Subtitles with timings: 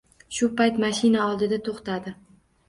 [0.37, 2.17] Shu payt mashina oldida toʻxtadi.